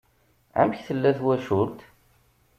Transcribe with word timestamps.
Amek 0.59 0.79
tella 0.87 1.11
twacult? 1.17 1.79